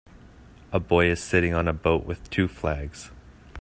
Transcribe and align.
A 0.71 0.79
boy 0.79 1.11
is 1.11 1.21
sitting 1.21 1.53
on 1.53 1.67
a 1.67 1.73
boat 1.73 2.07
with 2.07 2.27
two 2.31 2.47
flags. 2.47 3.11